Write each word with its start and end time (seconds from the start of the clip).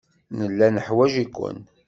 Nella 0.37 0.67
neḥwaj-iken. 0.75 1.57